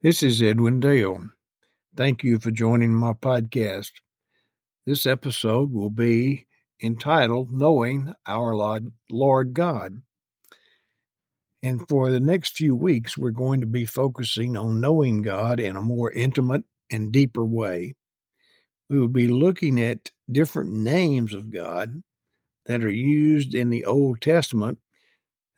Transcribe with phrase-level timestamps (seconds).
[0.00, 1.28] This is Edwin Dale.
[1.96, 3.90] Thank you for joining my podcast.
[4.86, 6.46] This episode will be
[6.80, 8.80] entitled Knowing Our
[9.10, 10.00] Lord God.
[11.64, 15.74] And for the next few weeks, we're going to be focusing on knowing God in
[15.74, 16.62] a more intimate
[16.92, 17.96] and deeper way.
[18.88, 22.04] We will be looking at different names of God
[22.66, 24.78] that are used in the Old Testament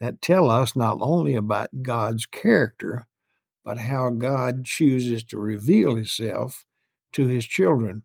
[0.00, 3.06] that tell us not only about God's character,
[3.64, 6.64] but how God chooses to reveal himself
[7.12, 8.02] to his children.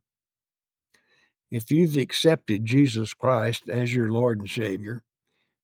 [1.51, 5.03] If you've accepted Jesus Christ as your Lord and Savior,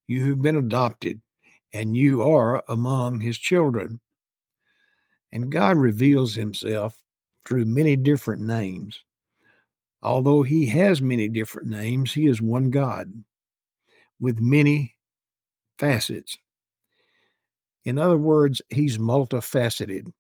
[0.08, 1.22] you have been adopted
[1.74, 4.00] and you are among his children.
[5.32, 7.02] And God reveals himself
[7.46, 9.04] through many different names.
[10.04, 13.12] Although he has many different names, he is one God
[14.20, 14.96] with many
[15.78, 16.38] facets.
[17.86, 20.12] In other words, he's multifaceted.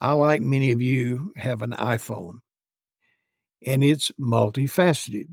[0.00, 2.38] I, like many of you, have an iPhone,
[3.66, 5.28] and it's multifaceted.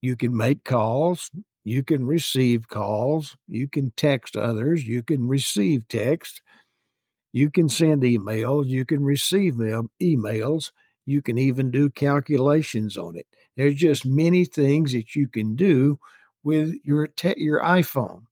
[0.00, 1.30] You can make calls,
[1.64, 6.42] you can receive calls, you can text others, you can receive text,
[7.32, 10.70] you can send emails, you can receive them emails,
[11.06, 13.26] you can even do calculations on it.
[13.56, 15.98] There's just many things that you can do
[16.44, 18.22] with your te- your iPhone.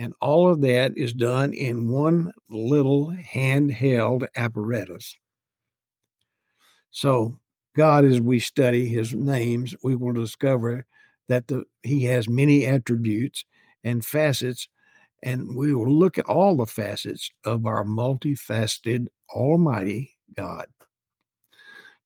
[0.00, 5.14] And all of that is done in one little handheld apparatus.
[6.90, 7.38] So,
[7.76, 10.86] God, as we study his names, we will discover
[11.28, 13.44] that the, he has many attributes
[13.84, 14.68] and facets,
[15.22, 20.64] and we will look at all the facets of our multifaceted Almighty God.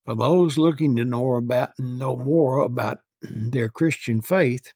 [0.04, 4.72] For those looking to know about know more about their Christian faith,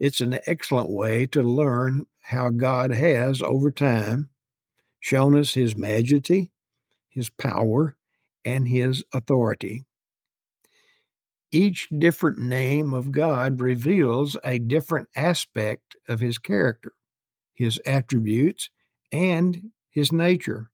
[0.00, 4.28] it's an excellent way to learn how God has, over time,
[4.98, 6.50] shown us his majesty,
[7.08, 7.96] his power,
[8.44, 9.86] and his authority.
[11.52, 16.94] Each different name of God reveals a different aspect of his character,
[17.54, 18.70] his attributes,
[19.12, 20.68] and his nature.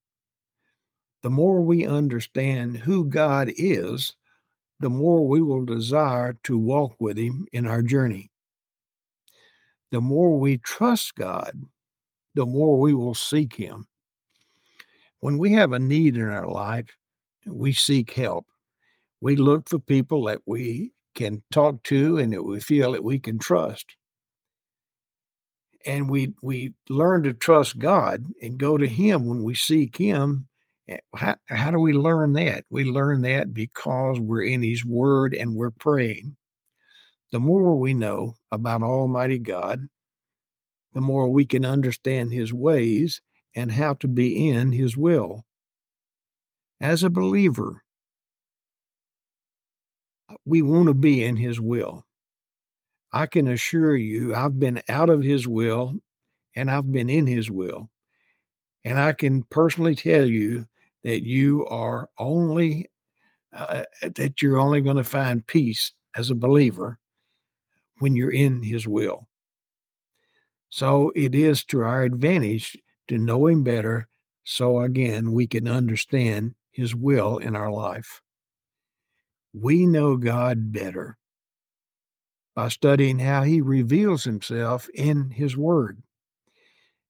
[1.22, 4.16] The more we understand who God is,
[4.80, 8.31] the more we will desire to walk with him in our journey
[9.92, 11.52] the more we trust God,
[12.34, 13.86] the more we will seek Him.
[15.20, 16.88] When we have a need in our life,
[17.46, 18.46] we seek help.
[19.20, 23.18] We look for people that we can talk to and that we feel that we
[23.18, 23.94] can trust.
[25.84, 30.48] And we we learn to trust God and go to Him when we seek Him.
[30.88, 32.64] Eh, how, how do we learn that?
[32.70, 36.36] We learn that because we're in His Word and we're praying.
[37.32, 39.88] The more we know about Almighty God,
[40.92, 43.22] the more we can understand His ways
[43.56, 45.46] and how to be in His will.
[46.78, 47.84] As a believer,
[50.44, 52.04] we want to be in His will.
[53.12, 55.94] I can assure you, I've been out of His will
[56.54, 57.88] and I've been in His will.
[58.84, 60.66] And I can personally tell you
[61.02, 62.90] that you are only,
[63.56, 66.98] uh, that you're only going to find peace as a believer
[68.02, 69.28] when you're in His will.
[70.70, 72.76] So it is to our advantage
[73.06, 74.08] to know Him better
[74.42, 78.20] so again we can understand His will in our life.
[79.54, 81.16] We know God better
[82.56, 86.02] by studying how He reveals Himself in His Word.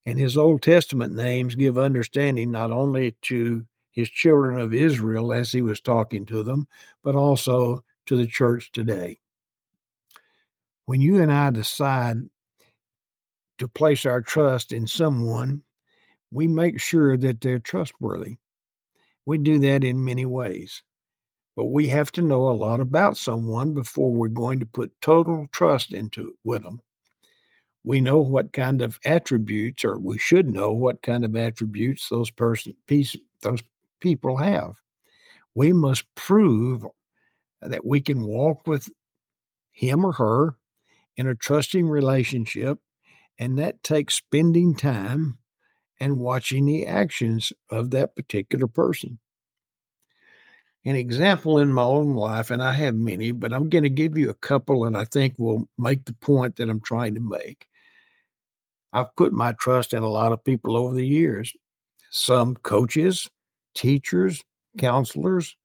[0.05, 5.53] And His Old Testament names give understanding not only to His children of Israel as
[5.53, 6.69] He was talking to them,
[7.03, 9.22] but also to the church today.
[10.87, 12.17] When you and I decide
[13.59, 15.63] to place our trust in someone,
[16.31, 18.37] we make sure that they're trustworthy.
[19.27, 20.83] We do that in many ways.
[21.55, 25.47] But we have to know a lot about someone before we're going to put total
[25.53, 26.81] trust into it with them.
[27.85, 32.31] We know what kind of attributes, or we should know what kind of attributes those
[32.31, 33.63] person piece, those
[34.01, 34.73] people have.
[35.55, 36.87] We must prove
[37.61, 38.89] that we can walk with
[39.73, 40.57] him or her
[41.17, 42.79] in a trusting relationship
[43.39, 45.39] and that takes spending time
[46.01, 49.19] and watching the actions of that particular person.
[50.85, 54.19] An example in my own life, and I have many, but I'm going to give
[54.19, 57.69] you a couple and I think will make the point that I'm trying to make.
[58.93, 61.53] I've put my trust in a lot of people over the years,
[62.11, 63.31] some coaches,
[63.75, 64.43] teachers,
[64.77, 65.57] counselors,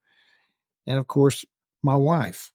[0.86, 1.44] and of course,
[1.84, 2.52] my wife.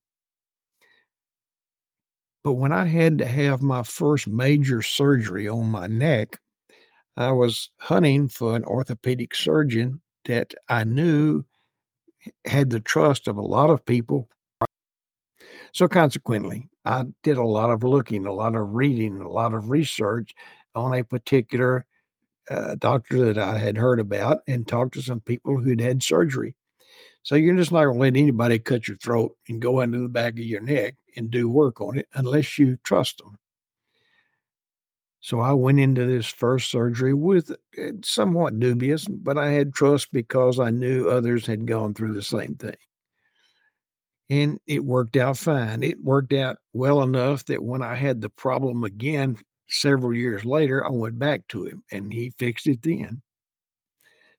[2.44, 6.40] But when I had to have my first major surgery on my neck,
[7.16, 11.44] I was hunting for an orthopedic surgeon that I knew
[12.46, 14.28] had the trust of a lot of people.
[15.72, 19.70] So consequently, I did a lot of looking, a lot of reading, a lot of
[19.70, 20.34] research
[20.74, 21.86] on a particular
[22.50, 26.56] uh, doctor that I had heard about and talked to some people who'd had surgery.
[27.22, 30.08] So you're just not going to let anybody cut your throat and go into the
[30.08, 33.38] back of your neck and do work on it unless you trust them.
[35.20, 40.12] So I went into this first surgery with uh, somewhat dubious, but I had trust
[40.12, 42.76] because I knew others had gone through the same thing.
[44.28, 45.84] And it worked out fine.
[45.84, 49.36] It worked out well enough that when I had the problem again
[49.68, 53.22] several years later, I went back to him and he fixed it then.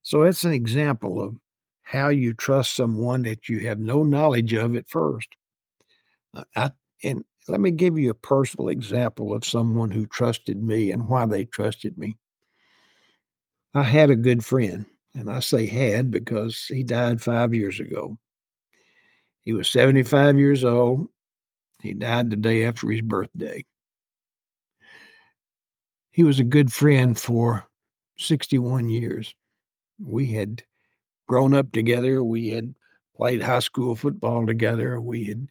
[0.02, 1.38] So that's an example of
[1.84, 5.30] how you trust someone that you have no knowledge of at first.
[6.34, 6.72] Uh, I,
[7.04, 11.26] and let me give you a personal example of someone who trusted me and why
[11.26, 12.18] they trusted me.
[13.74, 14.86] I had a good friend,
[15.16, 18.18] and I say had because he died five years ago.
[19.44, 21.08] He was 75 years old.
[21.82, 23.66] He died the day after his birthday.
[26.12, 27.68] He was a good friend for
[28.18, 29.34] 61 years.
[30.00, 30.64] We had
[31.28, 32.24] grown up together.
[32.24, 32.74] We had
[33.16, 35.02] played high school football together.
[35.02, 35.48] We had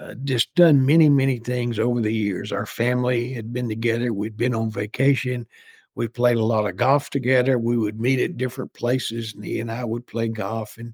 [0.00, 2.52] uh, just done many, many things over the years.
[2.52, 4.12] Our family had been together.
[4.12, 5.46] We'd been on vacation.
[5.94, 7.58] We played a lot of golf together.
[7.58, 10.76] We would meet at different places, and he and I would play golf.
[10.76, 10.92] And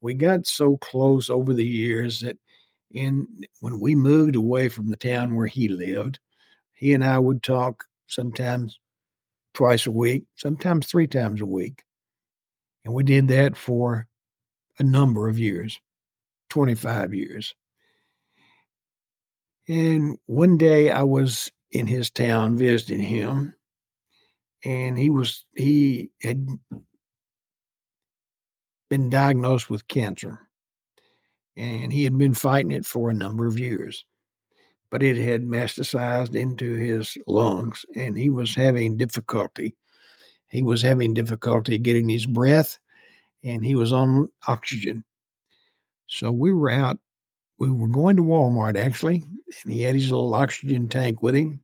[0.00, 2.36] we got so close over the years that
[2.90, 3.28] in
[3.60, 6.18] when we moved away from the town where he lived,
[6.72, 8.80] he and I would talk sometimes
[9.54, 11.84] twice a week, sometimes three times a week.
[12.84, 14.08] And we did that for
[14.80, 15.78] a number of years,
[16.48, 17.54] 25 years.
[19.70, 23.54] And one day I was in his town visiting him,
[24.64, 26.44] and he was he had
[28.88, 30.40] been diagnosed with cancer,
[31.56, 34.04] and he had been fighting it for a number of years.
[34.90, 39.76] But it had metastasized into his lungs, and he was having difficulty.
[40.48, 42.76] He was having difficulty getting his breath,
[43.44, 45.04] and he was on oxygen.
[46.08, 46.98] So we were out
[47.60, 49.22] we were going to Walmart actually,
[49.62, 51.60] and he had his little oxygen tank with him,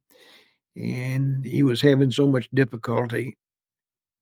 [0.76, 3.36] and he was having so much difficulty.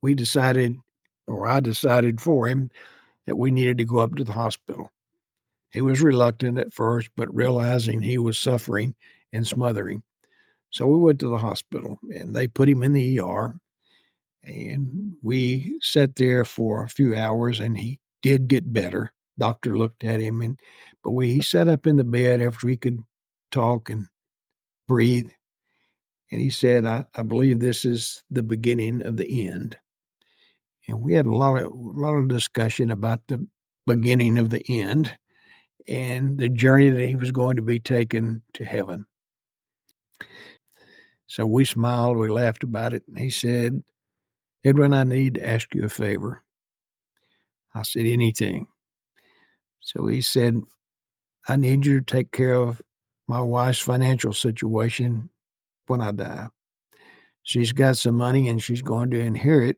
[0.01, 0.79] We decided,
[1.27, 2.71] or I decided for him,
[3.27, 4.91] that we needed to go up to the hospital.
[5.73, 8.95] He was reluctant at first, but realizing he was suffering
[9.33, 10.05] and smothering.
[10.71, 13.57] So we went to the hospital and they put him in the ER.
[14.45, 19.13] And we sat there for a few hours and he did get better.
[19.39, 20.61] Doctor looked at him and
[21.05, 22.99] but we he sat up in the bed after he could
[23.51, 24.07] talk and
[24.89, 25.31] breathe.
[26.33, 29.77] And he said, I, I believe this is the beginning of the end.
[30.89, 33.47] And we had a lot of a lot of discussion about the
[33.87, 35.15] beginning of the end
[35.87, 39.05] and the journey that he was going to be taken to heaven.
[41.27, 43.83] So we smiled, we laughed about it, and he said,
[44.65, 46.43] Edwin, I need to ask you a favor.
[47.75, 48.69] I said, anything.
[49.81, 50.63] So he said,
[51.49, 52.81] I need you to take care of
[53.29, 55.29] my wife's financial situation
[55.87, 56.49] when I die.
[57.43, 59.77] She's got some money and she's going to inherit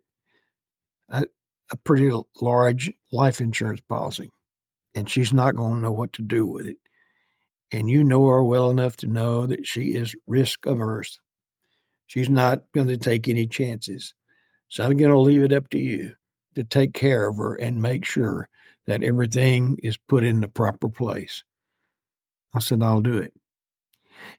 [1.09, 1.27] a,
[1.73, 2.11] a pretty
[2.41, 4.31] large life insurance policy,
[4.95, 6.77] and she's not going to know what to do with it.
[7.73, 11.19] And you know her well enough to know that she is risk averse.
[12.07, 14.15] She's not going to take any chances.
[14.69, 16.15] So I'm going to leave it up to you
[16.55, 18.49] to take care of her and make sure
[18.87, 21.43] that everything is put in the proper place.
[22.55, 23.33] I said, I'll do it.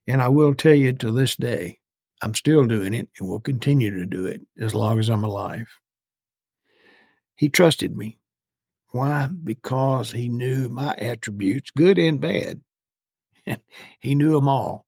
[0.07, 1.79] And I will tell you to this day,
[2.21, 5.67] I'm still doing it and will continue to do it as long as I'm alive.
[7.35, 8.17] He trusted me.
[8.89, 9.27] Why?
[9.27, 12.61] Because he knew my attributes, good and bad.
[13.99, 14.85] he knew them all.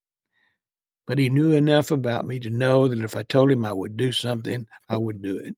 [1.06, 3.98] But he knew enough about me to know that if I told him I would
[3.98, 5.56] do something, I would do it.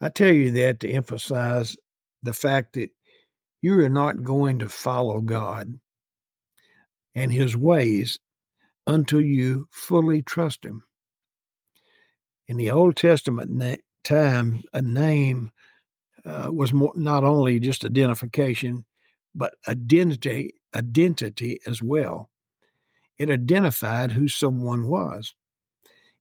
[0.00, 1.76] I tell you that to emphasize
[2.22, 2.90] the fact that
[3.62, 5.78] you are not going to follow God
[7.14, 8.18] and his ways
[8.86, 10.82] until you fully trust him.
[12.48, 15.50] In the Old Testament na- time, a name
[16.26, 18.84] uh, was more, not only just identification,
[19.34, 22.30] but identity, identity as well.
[23.18, 25.34] It identified who someone was.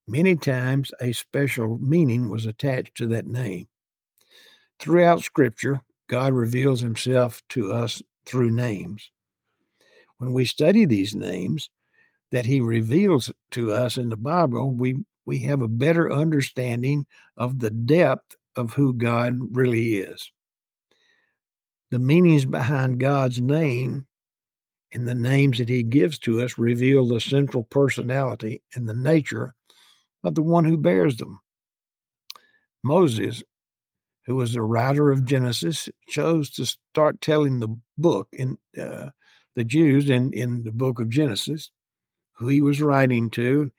[0.07, 3.67] Many times, a special meaning was attached to that name.
[4.79, 9.09] Throughout Scripture, God reveals himself to us through names
[10.23, 11.69] when we study these names
[12.31, 17.05] that he reveals to us in the Bible, we we have a better understanding
[17.37, 20.31] of the depth of who God really is.
[21.91, 24.07] The meanings behind God's name
[24.93, 29.55] and the names that he gives to us reveal the central personality and the nature
[30.23, 31.39] of the one who bears them.
[32.83, 33.43] Moses,
[34.25, 39.09] who was the writer of Genesis, chose to start telling the book in uh,
[39.55, 41.71] the Jews in, in the book of Genesis,
[42.33, 43.71] who he was writing to,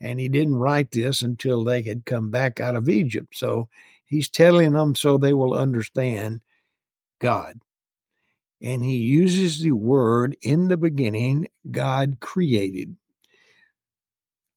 [0.00, 3.36] and he didn't write this until they had come back out of Egypt.
[3.36, 3.68] So
[4.06, 6.40] he's telling them so they will understand
[7.20, 7.60] God.
[8.62, 12.96] And he uses the word in the beginning, God created.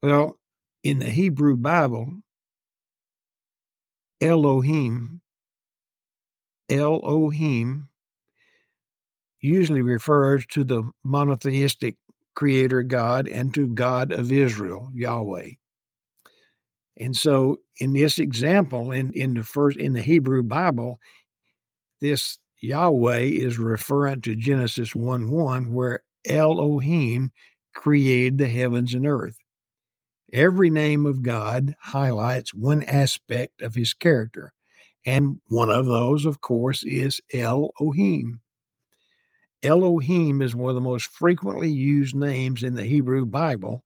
[0.01, 0.37] Well,
[0.83, 2.11] in the Hebrew Bible,
[4.19, 5.21] Elohim,
[6.69, 7.87] Elohim
[9.43, 11.95] usually refers to the monotheistic
[12.33, 15.51] creator God and to God of Israel, Yahweh.
[16.97, 20.99] And so in this example, in, in the first in the Hebrew Bible,
[22.01, 27.31] this Yahweh is referring to Genesis 1 1, where Elohim
[27.75, 29.37] created the heavens and earth.
[30.31, 34.53] Every name of God highlights one aspect of his character.
[35.05, 38.39] And one of those, of course, is Elohim.
[39.63, 43.83] Elohim is one of the most frequently used names in the Hebrew Bible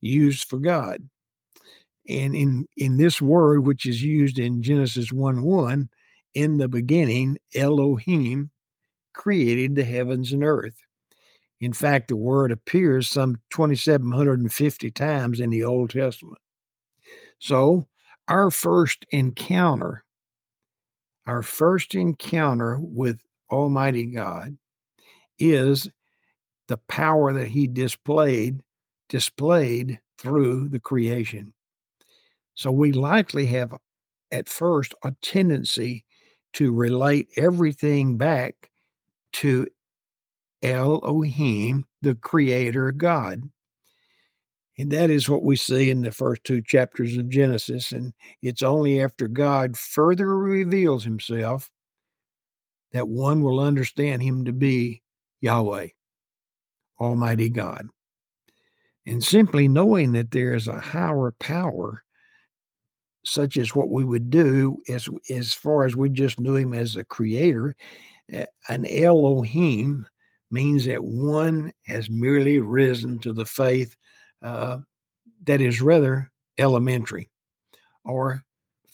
[0.00, 1.08] used for God.
[2.06, 5.88] And in, in this word, which is used in Genesis 1 1,
[6.34, 8.50] in the beginning, Elohim
[9.14, 10.76] created the heavens and earth.
[11.60, 16.38] In fact, the word appears some 2,750 times in the Old Testament.
[17.38, 17.86] So,
[18.28, 20.04] our first encounter,
[21.26, 24.58] our first encounter with Almighty God
[25.38, 25.88] is
[26.68, 28.60] the power that he displayed
[29.08, 31.52] displayed through the creation.
[32.54, 33.74] So we likely have
[34.32, 36.04] at first a tendency
[36.54, 38.70] to relate everything back
[39.34, 39.66] to
[40.62, 43.42] Elohim, the creator God.
[44.78, 47.92] And that is what we see in the first two chapters of Genesis.
[47.92, 48.12] And
[48.42, 51.70] it's only after God further reveals himself
[52.92, 55.02] that one will understand him to be
[55.40, 55.88] Yahweh,
[57.00, 57.88] Almighty God.
[59.06, 62.02] And simply knowing that there is a higher power,
[63.24, 66.96] such as what we would do as, as far as we just knew him as
[66.96, 67.74] a creator,
[68.68, 70.06] an Elohim
[70.50, 73.96] means that one has merely risen to the faith
[74.42, 74.78] uh,
[75.44, 77.28] that is rather elementary,
[78.04, 78.42] or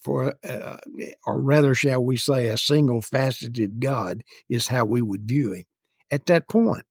[0.03, 0.79] for, uh,
[1.27, 5.65] or rather, shall we say, a single faceted God is how we would view him
[6.11, 6.85] at that point.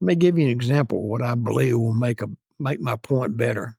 [0.00, 2.28] Let me give you an example of what I believe will make a
[2.58, 3.76] make my point better.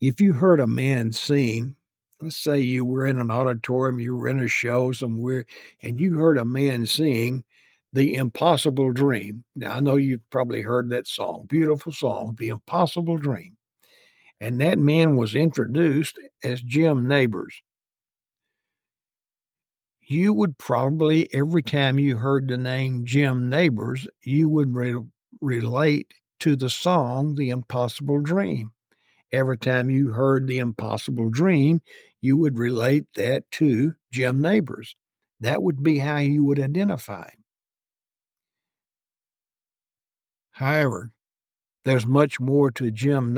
[0.00, 1.76] If you heard a man sing,
[2.20, 5.46] let's say you were in an auditorium, you were in a show somewhere,
[5.82, 7.44] and you heard a man sing
[7.92, 9.44] The Impossible Dream.
[9.56, 13.56] Now, I know you've probably heard that song, beautiful song, The Impossible Dream.
[14.40, 17.62] And that man was introduced as Jim Nabors
[20.14, 25.02] you would probably, every time you heard the name Jim Nabors, you would re-
[25.40, 28.70] relate to the song The Impossible Dream.
[29.32, 31.82] Every time you heard The Impossible Dream,
[32.20, 34.94] you would relate that to Jim Nabors.
[35.40, 37.44] That would be how you would identify him.
[40.52, 41.10] However,
[41.84, 43.34] there's much more to Jim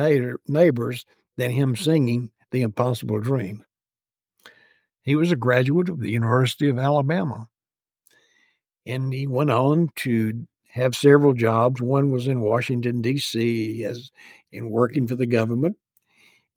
[0.47, 1.07] Nabors
[1.39, 3.65] than him singing The Impossible Dream.
[5.07, 7.47] He was a graduate of the University of Alabama.
[8.85, 11.81] And he went on to have several jobs.
[11.81, 14.11] One was in Washington, D.C., as
[14.51, 15.77] in working for the government.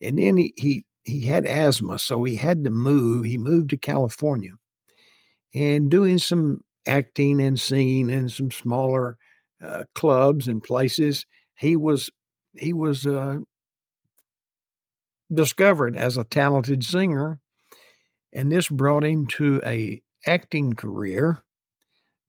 [0.02, 3.26] And then he, he, he had asthma, so he had to move.
[3.26, 4.54] He moved to California
[5.54, 9.18] and doing some acting and singing in some smaller
[9.64, 11.26] uh, clubs and places.
[11.56, 12.10] He was
[12.56, 13.38] he was uh,
[15.32, 17.40] discovered as a talented singer
[18.34, 21.44] and this brought him to a acting career,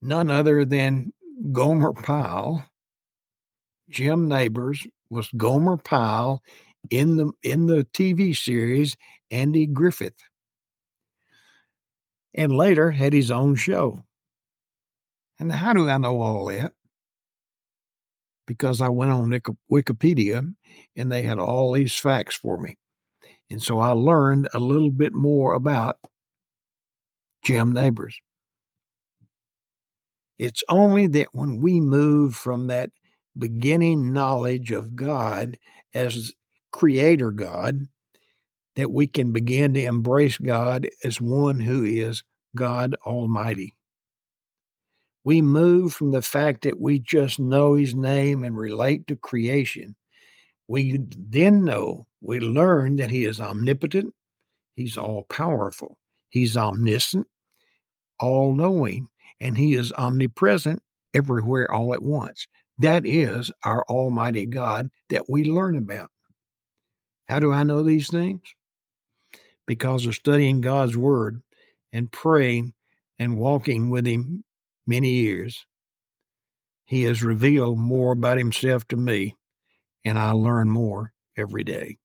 [0.01, 1.13] none other than
[1.51, 2.65] Gomer Pyle.
[3.89, 6.41] Jim Nabors was Gomer Pyle
[6.89, 8.95] in the in the TV series
[9.29, 10.15] Andy Griffith.
[12.33, 14.05] And later had his own show.
[15.39, 16.73] And how do I know all that?
[18.47, 19.29] Because I went on
[19.71, 20.53] Wikipedia
[20.95, 22.77] and they had all these facts for me.
[23.51, 25.97] And so I learned a little bit more about
[27.43, 28.17] Jim Nabors.
[30.39, 32.91] It's only that when we move from that
[33.37, 35.57] beginning knowledge of God
[35.93, 36.31] as
[36.71, 37.87] Creator God
[38.77, 42.23] that we can begin to embrace God as one who is
[42.55, 43.75] God Almighty.
[45.25, 49.95] We move from the fact that we just know His name and relate to creation.
[50.67, 54.13] We then know, we learn that He is omnipotent,
[54.75, 55.97] He's all powerful,
[56.29, 57.27] He's omniscient,
[58.19, 59.07] all knowing,
[59.39, 60.81] and He is omnipresent
[61.13, 62.47] everywhere all at once.
[62.77, 66.09] That is our Almighty God that we learn about.
[67.27, 68.41] How do I know these things?
[69.67, 71.41] Because of studying God's Word
[71.93, 72.73] and praying
[73.19, 74.43] and walking with Him
[74.87, 75.65] many years.
[76.85, 79.35] He has revealed more about Himself to me,
[80.05, 81.97] and I learn more every day.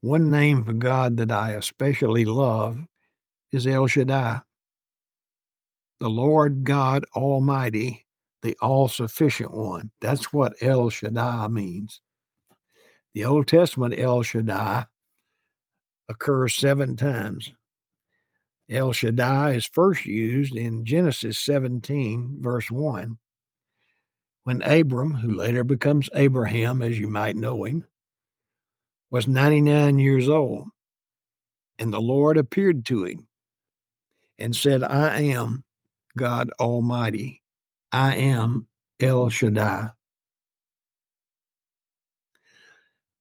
[0.00, 2.78] One name for God that I especially love
[3.52, 4.42] is El Shaddai
[6.00, 8.06] the Lord God Almighty,
[8.42, 9.90] the all sufficient one.
[10.00, 12.00] That's what El Shaddai means.
[13.14, 14.86] The Old Testament El Shaddai
[16.08, 17.52] occurs seven times.
[18.70, 23.18] El Shaddai is first used in Genesis 17, verse 1,
[24.48, 27.84] when Abram, who later becomes Abraham, as you might know him,
[29.10, 30.68] was 99 years old.
[31.78, 33.28] And the Lord appeared to him
[34.38, 35.64] and said, I am
[36.16, 37.42] God Almighty.
[37.92, 39.90] I am El Shaddai.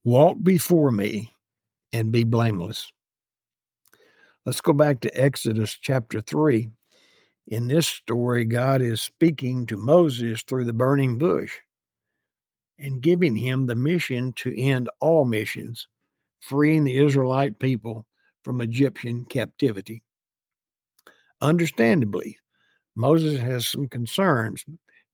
[0.05, 1.33] Walk before me
[1.91, 2.89] and be blameless.
[4.45, 6.69] Let's go back to Exodus chapter 3.
[7.47, 11.53] In this story, God is speaking to Moses through the burning bush
[12.77, 15.87] and giving him the mission to end all missions,
[16.41, 18.05] freeing the Israelite people
[18.43, 20.03] from Egyptian captivity.
[21.39, 22.37] Understandably,
[22.95, 24.65] Moses has some concerns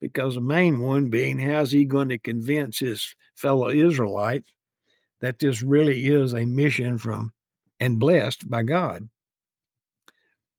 [0.02, 4.52] because the main one being how's he going to convince his fellow Israelites
[5.22, 7.32] that this really is a mission from
[7.80, 9.08] and blessed by God.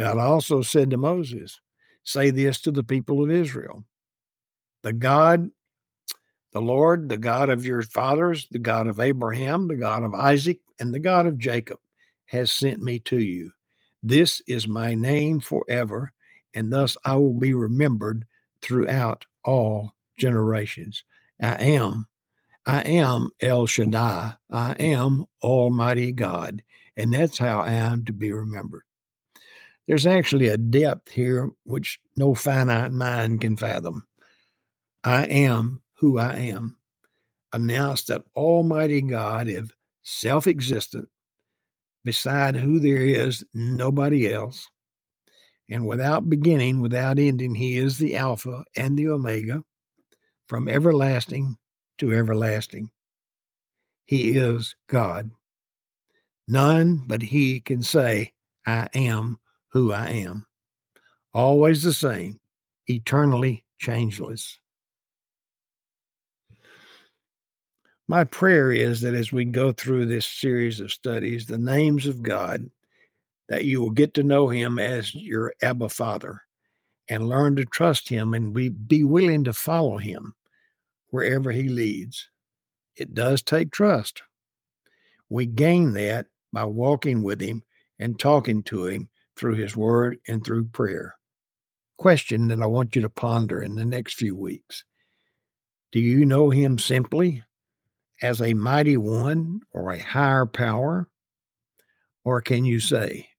[0.00, 1.60] God also said to Moses,
[2.04, 3.84] Say this to the people of Israel
[4.82, 5.50] The God,
[6.52, 10.58] the Lord, the God of your fathers, the God of Abraham, the God of Isaac,
[10.78, 11.78] and the God of Jacob
[12.26, 13.52] has sent me to you.
[14.02, 16.12] This is my name forever
[16.54, 18.26] and thus I will be remembered
[18.62, 21.04] throughout all generations.
[21.40, 22.06] I am,
[22.66, 24.34] I am El Shaddai.
[24.50, 26.62] I am Almighty God.
[26.96, 28.82] And that's how I am to be remembered.
[29.86, 34.06] There's actually a depth here which no finite mind can fathom.
[35.02, 36.76] I am who I am.
[37.52, 39.70] Announce that Almighty God is
[40.02, 41.08] self existent,
[42.04, 44.68] beside who there is nobody else
[45.70, 49.62] and without beginning, without ending, he is the Alpha and the Omega,
[50.48, 51.56] from everlasting
[51.98, 52.90] to everlasting.
[54.04, 55.30] He is God.
[56.48, 58.32] None but he can say,
[58.66, 59.38] I am
[59.70, 60.46] who I am.
[61.32, 62.40] Always the same,
[62.86, 64.58] eternally changeless.
[68.08, 72.22] My prayer is that as we go through this series of studies, the names of
[72.22, 72.68] God
[73.48, 76.42] that you will get to know him as your Abba Father
[77.08, 80.34] and learn to trust him and be, be willing to follow him
[81.10, 82.28] wherever he leads.
[82.96, 84.22] It does take trust.
[85.28, 87.62] We gain that by walking with him
[87.98, 89.08] and talking to him
[89.40, 91.16] through his word and through prayer.
[91.96, 94.84] Question that I want you to ponder in the next few weeks
[95.92, 97.42] Do you know him simply
[98.22, 101.08] as a mighty one or a higher power?
[102.22, 103.30] Or can you say,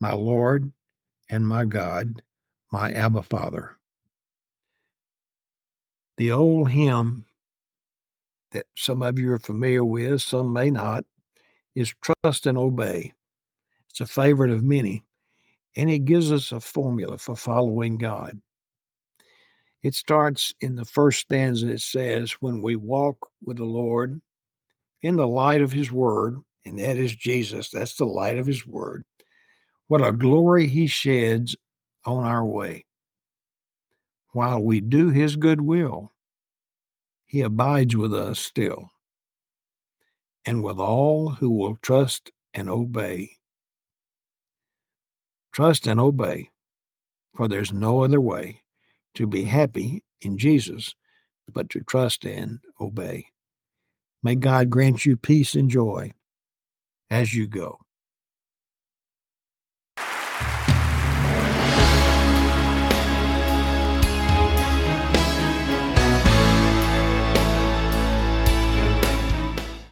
[0.00, 0.72] my Lord
[1.28, 2.22] and my God,
[2.72, 3.76] my Abba Father.
[6.16, 7.26] The old hymn
[8.52, 11.04] that some of you are familiar with, some may not,
[11.74, 13.12] is Trust and Obey.
[13.94, 15.04] It's a favorite of many,
[15.76, 18.40] and it gives us a formula for following God.
[19.84, 21.70] It starts in the first stanza.
[21.70, 24.20] It says, When we walk with the Lord
[25.02, 28.66] in the light of his word, and that is Jesus, that's the light of his
[28.66, 29.04] word,
[29.88, 31.56] what a glory he sheds
[32.04, 32.84] on our way.
[34.32, 36.12] While we do his good will,
[37.26, 38.90] he abides with us still.
[40.46, 43.38] and with all who will trust and obey.
[45.54, 46.50] Trust and obey,
[47.36, 48.62] for there's no other way
[49.14, 50.96] to be happy in Jesus
[51.52, 53.26] but to trust and obey.
[54.22, 56.12] May God grant you peace and joy
[57.08, 57.78] as you go.